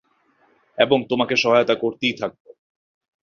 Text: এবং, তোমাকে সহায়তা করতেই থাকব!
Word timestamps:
এবং, 0.77 0.99
তোমাকে 1.09 1.35
সহায়তা 1.35 1.75
করতেই 1.75 2.13
থাকব! 2.19 2.43